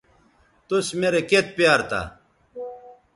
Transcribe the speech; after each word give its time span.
توس 0.67 0.87
میرے 0.99 1.21
کیئت 1.29 1.47
پیار 1.57 1.79
تھا 1.89 2.01